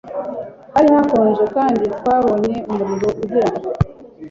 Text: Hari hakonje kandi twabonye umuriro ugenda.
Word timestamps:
Hari 0.75 0.89
hakonje 0.95 1.43
kandi 1.55 1.83
twabonye 1.99 2.55
umuriro 2.71 3.07
ugenda. 3.23 3.67